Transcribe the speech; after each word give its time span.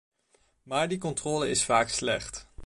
Maar 0.63 0.87
die 0.87 0.97
controle 0.97 1.49
is 1.49 1.63
vaak 1.65 1.89
slecht. 1.89 2.47